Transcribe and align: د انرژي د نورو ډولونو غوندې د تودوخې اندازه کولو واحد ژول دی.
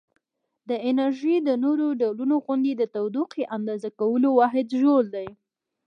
د 0.69 0.71
انرژي 0.89 1.35
د 1.47 1.49
نورو 1.63 1.85
ډولونو 2.01 2.35
غوندې 2.43 2.73
د 2.77 2.83
تودوخې 2.95 3.43
اندازه 3.57 3.89
کولو 3.99 4.27
واحد 4.39 4.67
ژول 4.81 5.05
دی. 5.15 5.27